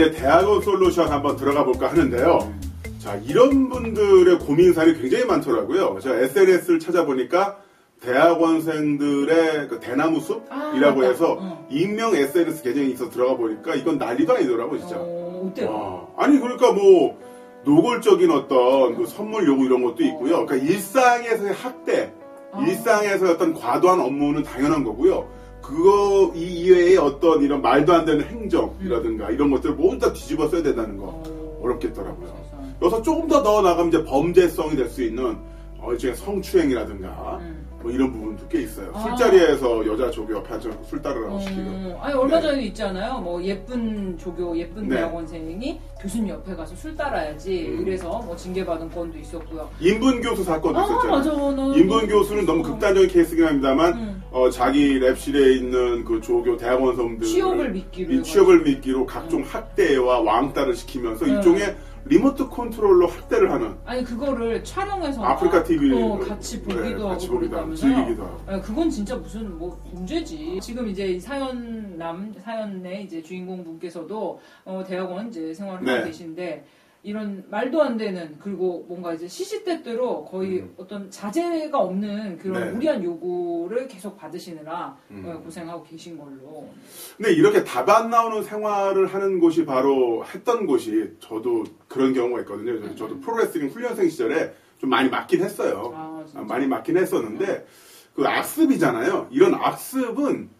이제 0.00 0.12
대학원 0.12 0.62
솔루션 0.62 1.12
한번 1.12 1.36
들어가 1.36 1.62
볼까 1.62 1.90
하는데요. 1.90 2.54
자, 3.00 3.16
이런 3.16 3.68
분들의 3.68 4.38
고민사이 4.38 4.94
굉장히 4.94 5.26
많더라고요. 5.26 5.98
제가 6.00 6.16
SNS를 6.20 6.78
찾아보니까 6.78 7.58
대학원생들의 8.00 9.68
그 9.68 9.78
대나무 9.78 10.20
숲이라고 10.20 11.02
아, 11.02 11.04
해서 11.04 11.36
어. 11.38 11.66
익명 11.70 12.14
SNS 12.14 12.62
계정이 12.62 12.92
있어 12.92 13.10
들어가 13.10 13.36
보니까 13.36 13.74
이건 13.74 13.98
난리도 13.98 14.34
아니더라고, 14.34 14.78
진짜. 14.78 14.96
어, 14.98 15.50
어때요? 15.50 15.70
와, 16.16 16.24
아니 16.24 16.40
그러니까 16.40 16.72
뭐 16.72 17.18
노골적인 17.64 18.30
어떤 18.30 18.96
그 18.96 19.06
선물 19.06 19.46
요구 19.46 19.66
이런 19.66 19.82
것도 19.82 20.02
있고요. 20.02 20.46
그러니까 20.46 20.56
일상에서의 20.56 21.52
학대, 21.52 22.10
아. 22.52 22.64
일상에서의 22.66 23.32
어떤 23.32 23.52
과도한 23.52 24.00
업무는 24.00 24.42
당연한 24.44 24.82
거고요. 24.82 25.28
그거 25.62 26.32
이 26.34 26.40
이외에 26.40 26.96
어떤 26.96 27.42
이런 27.42 27.62
말도 27.62 27.92
안 27.92 28.04
되는 28.04 28.24
행정이라든가 28.24 29.30
이런 29.30 29.50
것들을 29.50 29.74
모두 29.76 29.98
다 29.98 30.12
뒤집어 30.12 30.48
써야 30.48 30.62
된다는 30.62 30.96
거 30.96 31.06
어, 31.06 31.60
어렵겠더라고요. 31.62 32.40
여기서 32.82 33.02
조금 33.02 33.28
더 33.28 33.42
넣어 33.42 33.62
나가면 33.62 33.88
이제 33.88 34.04
범죄성이 34.04 34.76
될 34.76 34.88
수 34.88 35.02
있는 35.02 35.36
어, 35.78 35.92
이제 35.94 36.14
성추행이라든가 36.14 37.38
음. 37.40 37.66
뭐 37.82 37.90
이런 37.90 38.12
부분도 38.12 38.46
꽤 38.48 38.62
있어요. 38.62 38.90
아. 38.94 39.00
술자리에서 39.00 39.86
여자 39.86 40.10
조교 40.10 40.34
옆에 40.34 40.54
앉혀놓고 40.54 40.84
술 40.84 41.00
따르라고 41.00 41.40
시키고. 41.40 41.60
어, 41.62 42.00
아니 42.02 42.14
얼마 42.14 42.36
네. 42.36 42.42
전에 42.42 42.62
있잖아요. 42.64 43.18
뭐 43.20 43.42
예쁜 43.42 44.16
조교, 44.18 44.56
예쁜 44.58 44.88
네. 44.88 44.96
대학원생이 44.96 45.80
교수님 46.00 46.28
옆에 46.28 46.54
가서 46.54 46.74
술 46.76 46.94
따라야지. 46.96 47.66
음. 47.68 47.82
이래서 47.82 48.08
뭐 48.24 48.36
징계받은 48.36 48.90
건도 48.90 49.18
있었고요. 49.18 49.70
인분 49.80 50.20
교수 50.20 50.44
사건도 50.44 50.78
아 50.78 50.84
있었잖아요. 50.84 51.10
맞아, 51.10 51.62
나 51.62 51.74
인분 51.76 52.06
교수는 52.06 52.46
너무 52.46 52.62
극단적인 52.62 53.08
케이스긴 53.08 53.46
합니다만 53.46 53.94
음. 53.94 54.22
어, 54.30 54.50
자기 54.50 55.00
랩실에 55.00 55.56
있는 55.56 56.04
그 56.04 56.20
조교 56.20 56.56
대학원생들 56.56 57.26
취업을 57.26 57.70
미끼로 57.70 58.12
이 58.12 58.22
취업을 58.22 58.62
미끼로 58.62 59.06
각종 59.06 59.42
학대와 59.42 60.20
왕따를 60.20 60.74
시키면서 60.74 61.24
네. 61.24 61.32
일종의 61.32 61.76
리모트 62.04 62.48
컨트롤로 62.48 63.06
학대를 63.06 63.50
하는 63.52 63.76
아니 63.84 64.02
그거를 64.04 64.64
촬영해서 64.64 65.22
아프리카 65.22 65.62
TV 65.62 65.92
어, 66.02 66.18
같이 66.18 66.60
보기도 66.62 66.82
네, 66.82 66.92
하고 66.94 67.08
같이 67.08 67.28
보기도 67.28 67.58
하고. 67.58 67.74
즐기기도 67.74 68.24
하고 68.24 68.40
아니, 68.46 68.62
그건 68.62 68.90
진짜 68.90 69.16
무슨 69.16 69.58
뭐 69.58 69.78
범죄지. 69.92 70.58
지금 70.62 70.88
이제 70.88 71.06
이 71.06 71.20
사연남 71.20 72.32
사연의 72.42 73.04
이제 73.04 73.22
주인공 73.22 73.62
분께서도 73.64 74.40
어, 74.64 74.84
대학원 74.86 75.28
이제 75.28 75.52
생활을 75.54 75.84
네. 75.84 75.92
하고 75.92 76.04
계신데 76.06 76.64
이런 77.02 77.44
말도 77.48 77.82
안 77.82 77.96
되는 77.96 78.36
그리고 78.40 78.84
뭔가 78.86 79.14
이제 79.14 79.26
시시때때로 79.26 80.26
거의 80.26 80.60
음. 80.60 80.74
어떤 80.76 81.10
자제가 81.10 81.78
없는 81.78 82.36
그런 82.38 82.62
네. 82.62 82.70
무리한 82.72 83.02
요구를 83.02 83.88
계속 83.88 84.18
받으시느라 84.18 84.96
음. 85.10 85.24
어, 85.26 85.40
고생하고 85.42 85.82
계신 85.84 86.18
걸로. 86.18 86.68
근데 87.16 87.32
이렇게 87.32 87.64
답 87.64 87.88
안 87.88 88.10
나오는 88.10 88.42
생활을 88.42 89.06
하는 89.06 89.40
곳이 89.40 89.64
바로 89.64 90.24
했던 90.26 90.66
곳이 90.66 91.10
저도 91.20 91.64
그런 91.88 92.12
경우가 92.12 92.40
있거든요. 92.42 92.72
음. 92.72 92.94
저도 92.96 93.18
프로레슬링 93.20 93.70
훈련생 93.70 94.08
시절에 94.08 94.52
좀 94.78 94.90
많이 94.90 95.08
맞긴 95.08 95.42
했어요. 95.42 95.92
아. 95.94 96.24
아, 96.34 96.42
많이 96.42 96.66
맞긴 96.66 96.98
했었는데 96.98 97.66
그 98.14 98.26
악습이잖아요. 98.26 99.28
이런 99.30 99.54
악습은 99.54 100.50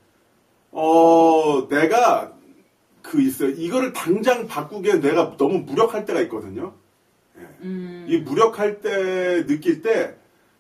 어 0.73 1.69
내가 1.69 2.33
그 3.03 3.21
있어요. 3.21 3.51
이거를 3.51 3.93
당장 3.93 4.47
바꾸기엔 4.47 5.01
내가 5.01 5.37
너무 5.37 5.59
무력할 5.59 6.05
때가 6.05 6.21
있거든요. 6.23 6.75
음. 7.63 8.07
이 8.09 8.19
무력할 8.19 8.81
때 8.81 9.47
느낄 9.47 9.83
때 9.83 10.15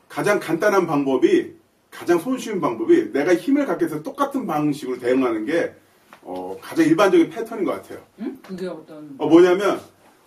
가장 0.09 0.41
간단한 0.41 0.87
방법이 0.87 1.55
가장 1.91 2.19
손쉬운 2.19 2.61
방법이 2.61 3.13
내가 3.13 3.35
힘을 3.35 3.67
갖게 3.67 3.87
해서 3.87 4.03
똑같은 4.03 4.47
방식으로 4.47 4.99
대응하는 4.99 5.45
게 5.45 5.75
어, 6.23 6.57
가장 6.61 6.85
일반적인 6.87 7.31
패턴인 7.31 7.65
것 7.65 7.73
같아요. 7.73 8.01
음? 8.21 8.39
그게 8.47 8.67
어떤 8.67 9.15
어, 9.19 9.27
뭐냐면 9.27 9.81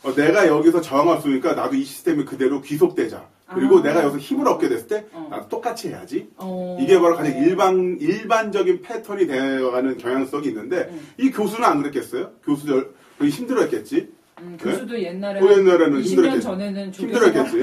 어, 0.04 0.14
내가 0.14 0.48
여기서 0.48 0.82
저항할 0.82 1.22
수 1.22 1.30
있으니까 1.30 1.54
나도 1.54 1.76
이 1.76 1.84
시스템에 1.84 2.26
그대로 2.26 2.62
귀속되자. 2.62 3.28
그리고 3.56 3.80
아. 3.80 3.84
내가 3.84 4.04
여기서 4.04 4.18
힘을 4.20 4.48
얻게 4.48 4.70
됐을 4.70 4.88
때 4.88 5.06
어. 5.12 5.28
나도 5.30 5.48
똑같이 5.50 5.90
해야지. 5.90 6.30
어. 6.38 6.78
이게 6.80 7.00
바로 7.00 7.16
가장 7.16 7.36
일반 7.38 7.98
일반적인 8.00 8.82
패턴이 8.82 9.28
되어가는 9.28 9.98
경향성이 9.98 10.48
있는데 10.48 10.90
음. 10.92 11.08
이 11.18 11.32
교수는 11.32 11.64
안 11.64 11.82
그랬겠어요? 11.82 12.32
교수들 12.44 12.92
힘들었겠지. 13.22 14.10
음, 14.42 14.58
네? 14.62 14.72
교수도 14.72 15.00
옛날에 15.02 15.40
그 15.40 15.52
옛날에는 15.52 16.02
20년 16.02 16.06
힘들었겠지. 16.06 16.42
전에는 16.42 16.92
힘들었겠지. 16.92 17.60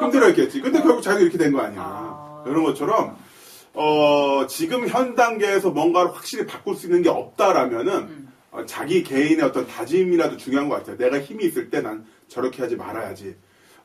힘들었겠지. 0.00 0.60
근데 0.60 0.80
결국 0.82 1.02
자기 1.02 1.22
이렇게 1.22 1.38
된 1.38 1.52
거 1.52 1.60
아니야. 1.60 1.80
아. 1.82 2.42
그런 2.44 2.64
것처럼 2.64 3.16
어, 3.74 4.46
지금 4.48 4.88
현 4.88 5.14
단계에서 5.14 5.70
뭔가를 5.70 6.10
확실히 6.12 6.46
바꿀 6.46 6.74
수 6.74 6.86
있는 6.86 7.02
게 7.02 7.08
없다라면은 7.10 7.92
음. 7.94 8.28
어, 8.50 8.64
자기 8.64 9.02
개인의 9.02 9.44
어떤 9.44 9.66
다짐이라도 9.66 10.36
중요한 10.38 10.68
것 10.68 10.76
같아요. 10.76 10.96
내가 10.96 11.20
힘이 11.20 11.44
있을 11.44 11.70
때 11.70 11.80
난 11.82 12.04
저렇게 12.28 12.62
하지 12.62 12.76
말아야지. 12.76 13.36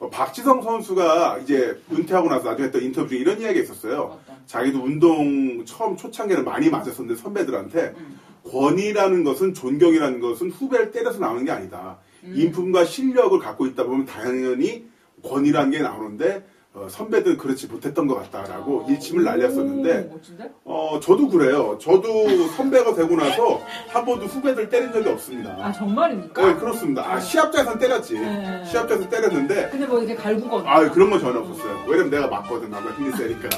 어, 0.03 0.09
박지성 0.09 0.61
선수가 0.61 1.39
이제 1.39 1.81
은퇴하고 1.91 2.27
나서 2.27 2.49
나중에 2.49 2.65
했던 2.67 2.81
인터뷰 2.83 3.07
중에 3.07 3.19
이런 3.19 3.39
이야기가 3.39 3.63
있었어요. 3.63 4.19
어떤? 4.21 4.35
자기도 4.45 4.83
운동 4.83 5.63
처음 5.63 5.95
초창기에는 5.95 6.43
많이 6.43 6.69
맞았었는데 6.69 7.21
선배들한테 7.21 7.93
음. 7.97 8.19
권위라는 8.51 9.23
것은 9.23 9.53
존경이라는 9.53 10.19
것은 10.19 10.51
후배를 10.51 10.91
때려서 10.91 11.19
나오는 11.19 11.45
게 11.45 11.51
아니다. 11.51 11.99
음. 12.25 12.33
인품과 12.35 12.83
실력을 12.83 13.39
갖고 13.39 13.65
있다 13.65 13.85
보면 13.85 14.05
당연히 14.05 14.85
권위라는 15.23 15.71
게 15.71 15.79
나오는데 15.79 16.45
어, 16.75 16.87
선배들은 16.89 17.37
그렇지 17.37 17.67
못했던 17.67 18.07
것 18.07 18.15
같다라고 18.15 18.85
아, 18.87 18.91
일침을 18.91 19.23
날렸었는데 19.23 20.09
멋진데? 20.11 20.51
어 20.65 20.99
저도 20.99 21.29
그래요. 21.29 21.77
저도 21.79 22.47
선배가 22.55 22.95
되고 22.95 23.15
나서 23.15 23.61
한 23.89 24.03
번도 24.03 24.25
후배들 24.25 24.69
때린 24.69 24.91
적이 24.91 25.09
없습니다. 25.09 25.55
아 25.61 25.71
정말입니까? 25.71 26.45
네 26.45 26.55
그렇습니다. 26.55 27.07
아 27.07 27.19
시합장에선 27.19 27.77
때렸지. 27.77 28.19
네. 28.19 28.63
시합장에서 28.65 29.07
때렸는데 29.07 29.69
근데 29.69 29.85
뭐 29.85 29.99
이렇게 29.99 30.15
갈구거나 30.15 30.67
아 30.67 30.89
그런 30.89 31.11
건 31.11 31.19
전혀 31.19 31.39
없었어요. 31.41 31.83
왜냐면 31.87 32.09
내가 32.09 32.27
맞거든 32.27 32.71
나가 32.71 32.91
힘이 32.95 33.11
세니까. 33.11 33.49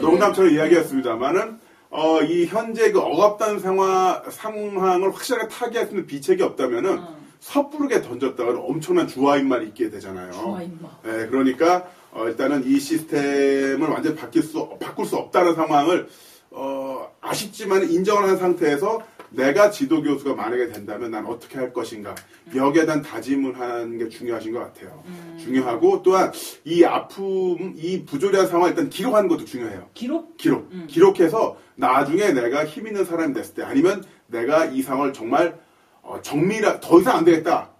농담처럼 0.00 0.52
이야기했습니다만은 0.52 1.58
어, 1.90 2.22
이 2.22 2.46
현재 2.46 2.90
그 2.92 3.00
억압된 3.00 3.58
상황, 3.58 4.22
상황을 4.30 5.12
확실하게 5.14 5.48
타개할 5.48 5.86
수 5.88 5.92
있는 5.92 6.06
비책이 6.06 6.42
없다면은 6.42 6.98
어, 6.98 7.16
섣부르게 7.40 8.00
던졌다가 8.00 8.52
엄청난 8.60 9.06
주화인만 9.06 9.64
있게 9.66 9.90
되잖아요. 9.90 10.30
임마. 10.62 10.88
네, 11.02 11.26
그러니까 11.26 11.84
어, 12.12 12.28
일단은 12.28 12.64
이 12.66 12.78
시스템을 12.78 13.88
완전히 13.88 14.14
바뀔 14.14 14.42
수, 14.42 14.68
바꿀 14.78 15.06
수 15.06 15.16
없다는 15.16 15.54
상황을 15.54 16.08
어, 16.50 17.10
아쉽지만 17.20 17.90
인정을 17.90 18.28
한 18.28 18.36
상태에서 18.36 19.00
내가 19.30 19.70
지도 19.70 20.02
교수가 20.02 20.34
만약에 20.34 20.68
된다면 20.68 21.10
난 21.10 21.24
어떻게 21.24 21.56
할 21.58 21.72
것인가 21.72 22.14
여기에 22.54 22.84
대한 22.84 23.00
다짐을 23.00 23.58
하는 23.58 23.96
게 23.96 24.10
중요하신 24.10 24.52
것 24.52 24.58
같아요. 24.58 25.02
음. 25.06 25.38
중요하고 25.42 26.02
또한 26.02 26.30
이 26.64 26.84
아픔, 26.84 27.72
이 27.76 28.04
부조리한 28.04 28.46
상황을 28.46 28.70
일단 28.70 28.90
기록하는 28.90 29.28
것도 29.30 29.46
중요해요. 29.46 29.88
기록? 29.94 30.36
기록. 30.36 30.68
음. 30.72 30.86
기록해서 30.86 31.56
나중에 31.76 32.32
내가 32.32 32.66
힘 32.66 32.86
있는 32.86 33.06
사람이 33.06 33.32
됐을 33.32 33.54
때 33.54 33.62
아니면 33.62 34.04
내가 34.26 34.66
이 34.66 34.82
상황을 34.82 35.14
정말 35.14 35.58
어, 36.02 36.20
정밀하, 36.20 36.80
더 36.80 37.00
이상 37.00 37.16
안 37.16 37.24
되겠다. 37.24 37.70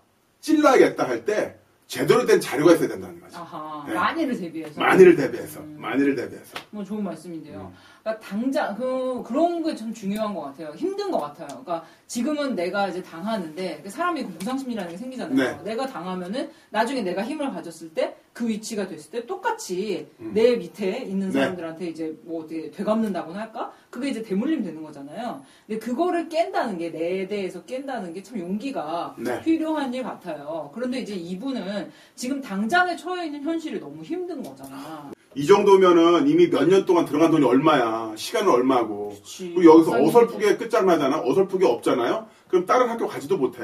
찔러야겠다 0.41 1.07
할 1.07 1.25
때 1.27 1.59
제대로 1.93 2.25
된 2.25 2.41
자료가 2.41 2.73
있어야 2.73 2.89
된다는 2.89 3.21
거죠. 3.21 3.37
아하 3.37 3.85
네. 3.87 3.93
만일을 3.93 4.41
대비해서 4.41 4.81
만일을 4.81 5.15
대비해서. 5.15 5.61
음. 5.61 5.77
만일을 5.79 6.15
대비해서. 6.15 6.59
뭐 6.71 6.83
좋은 6.83 7.05
말씀인데요. 7.05 7.71
음. 7.71 7.77
그러니까 8.03 8.27
당장 8.27 8.75
그 8.77 9.23
그런 9.25 9.63
게 9.63 9.75
참 9.77 9.93
중요한 9.95 10.35
것 10.35 10.43
같아요. 10.43 10.71
힘든 10.77 11.11
것 11.11 11.19
같아요. 11.19 11.47
그러니까 11.49 11.85
지금은 12.07 12.55
내가 12.55 12.89
이제 12.89 13.03
당하는데 13.03 13.81
그 13.83 13.89
사람이 13.91 14.25
그 14.25 14.29
무상심리라는 14.39 14.91
게 14.91 14.97
생기잖아요. 14.97 15.37
네. 15.37 15.63
내가 15.63 15.87
당하면은 15.87 16.51
나중에 16.71 17.01
내가 17.03 17.23
힘을 17.25 17.51
가졌을 17.53 17.95
때 17.95 18.17
그 18.33 18.49
위치가 18.49 18.89
됐을 18.89 19.11
때 19.11 19.27
똑같이 19.27 20.09
음. 20.19 20.31
내 20.33 20.57
밑에 20.57 21.01
있는 21.03 21.27
네. 21.29 21.33
사람들한테 21.41 21.87
이제 21.89 22.17
뭐 22.23 22.41
어떻게 22.45 22.71
되갚는다고나 22.71 23.39
할까? 23.41 23.71
그게 23.91 24.09
이제 24.09 24.23
대물림 24.23 24.63
되는 24.63 24.83
거잖아요. 24.83 25.43
근데 25.67 25.79
그거를 25.79 26.29
깬다는 26.31 26.79
게 26.79 26.91
내 26.93 27.27
대해서 27.27 27.63
깬다는 27.65 28.15
게 28.15 28.23
참 28.23 28.39
용기가 28.39 29.15
네. 29.19 29.41
필요한 29.43 29.93
일 29.93 30.03
같아요. 30.03 30.71
그런데 30.75 31.01
이제 31.01 31.15
이분은 31.15 31.91
지금 32.15 32.41
당장에 32.41 32.97
처해 32.97 33.27
있는 33.27 33.43
현실이 33.43 33.81
너무 33.81 34.03
힘든 34.03 34.43
거잖아. 34.43 35.13
이 35.35 35.47
정도면은 35.47 36.29
이미 36.29 36.49
몇 36.49 36.67
년 36.69 36.85
동안 36.85 37.05
들어간 37.07 37.31
돈이 37.31 37.45
얼마야. 37.45 38.13
시간은 38.17 38.51
얼마고. 38.51 39.11
그치. 39.17 39.53
그리고 39.55 39.75
여기서. 39.79 40.03
어설프게 40.03 40.57
끝장나잖아. 40.57 41.23
어설프게 41.25 41.67
없잖아요. 41.67 42.27
그럼 42.49 42.67
다른 42.67 42.89
학교 42.91 43.07
가지도 43.07 43.37
못해. 43.39 43.63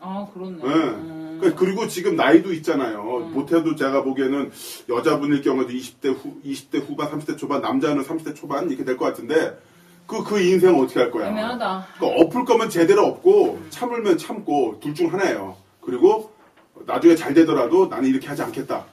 아, 0.00 0.26
그렇네. 0.32 0.56
네. 0.56 0.64
음. 0.64 1.38
그- 1.42 1.54
그리고 1.54 1.86
지금 1.86 2.16
나이도 2.16 2.52
있잖아요. 2.54 3.00
음. 3.26 3.32
못해도 3.34 3.76
제가 3.76 4.02
보기에는 4.04 4.50
여자분일 4.88 5.42
경우에도 5.42 5.70
20대 5.72 6.14
후, 6.14 6.40
20대 6.44 6.86
후반, 6.86 7.10
30대 7.10 7.36
초반, 7.36 7.60
남자는 7.60 8.02
30대 8.02 8.34
초반 8.34 8.68
이렇게 8.70 8.84
될 8.84 8.96
것 8.96 9.04
같은데 9.06 9.58
그, 10.06 10.22
그 10.22 10.40
인생 10.40 10.74
어떻게 10.78 11.00
할 11.00 11.10
거야? 11.10 11.28
애매하다. 11.28 11.86
그러니까 11.98 12.22
엎을 12.24 12.44
거면 12.44 12.70
제대로 12.70 13.04
엎고 13.06 13.60
참을면 13.70 14.16
참고 14.18 14.78
둘 14.80 14.94
중 14.94 15.12
하나예요. 15.12 15.56
그리고 15.82 16.30
나중에 16.86 17.14
잘 17.16 17.34
되더라도 17.34 17.86
나는 17.88 18.08
이렇게 18.08 18.26
하지 18.28 18.42
않겠다. 18.42 18.84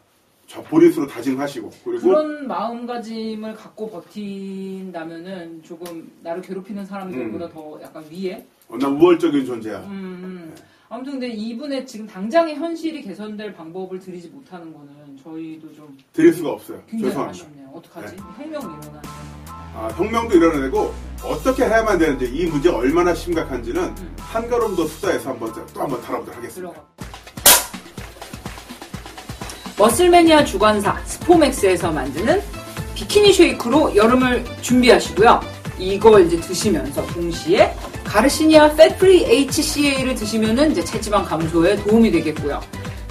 저 0.47 0.63
스스로 0.69 1.07
다짐하시고 1.07 1.71
그리고 1.83 2.01
그런 2.07 2.47
마음가짐을 2.47 3.55
갖고 3.55 3.89
버틴다면은 3.89 5.63
조금 5.63 6.11
나를 6.21 6.41
괴롭히는 6.41 6.85
사람들보다 6.85 7.49
더 7.49 7.79
약간 7.81 8.03
위에? 8.11 8.45
어, 8.69 8.77
난 8.77 8.93
우월적인 8.93 9.45
존재야. 9.45 9.79
음, 9.79 9.89
음. 9.89 10.55
아무튼 10.89 11.13
근데 11.13 11.29
이분의 11.29 11.87
지금 11.87 12.05
당장의 12.05 12.55
현실이 12.55 13.01
개선될 13.01 13.53
방법을 13.53 13.99
드리지 13.99 14.27
못하는 14.29 14.71
거는 14.71 15.17
저희도 15.23 15.73
좀 15.73 15.97
드릴 16.11 16.31
수가 16.33 16.51
없어요. 16.51 16.83
굉장히 16.87 17.11
죄송합니다. 17.11 17.45
아쉽네요. 17.45 17.69
어떡하지? 17.73 18.15
혁명이 18.17 18.63
일어나는. 18.65 19.01
아, 19.75 19.87
혁명도 19.97 20.37
일어나고 20.37 20.93
어떻게 21.23 21.63
해야만 21.63 21.97
되는지 21.97 22.25
이 22.31 22.45
문제가 22.45 22.77
얼마나 22.77 23.15
심각한지는 23.15 23.81
음. 23.81 24.15
한 24.19 24.47
걸음 24.47 24.75
더 24.75 24.85
투자해서 24.85 25.31
한번 25.31 25.51
또 25.73 25.81
한번 25.81 25.99
다뤄보도록 26.01 26.37
하겠습니다. 26.37 26.71
들어가. 26.73 26.92
머슬매니아 29.83 30.45
주관사 30.45 30.97
스포맥스에서 31.03 31.91
만드는 31.91 32.41
비키니 32.95 33.33
shake로 33.33 33.93
여름을 33.93 34.45
준비하시고요. 34.61 35.41
이걸 35.77 36.25
이제 36.25 36.39
드시면서 36.39 37.05
동시에 37.07 37.75
가르시니아 38.05 38.75
fat 38.75 38.97
free 38.97 39.25
HCA를 39.25 40.15
드시면은 40.15 40.71
이제 40.71 40.81
체지방 40.85 41.25
감소에 41.25 41.75
도움이 41.83 42.11
되겠고요. 42.11 42.61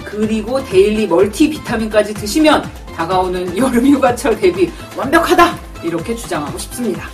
그리고 0.03 0.65
daily 0.65 1.05
multi 1.05 1.51
비타민까지 1.51 2.15
드시면 2.15 2.67
다가오는 2.95 3.53
여름 3.55 3.85
휴가철 3.85 4.39
대비 4.39 4.71
완벽하다! 4.97 5.55
이렇게 5.83 6.15
주장하고 6.15 6.57
싶습니다. 6.57 7.07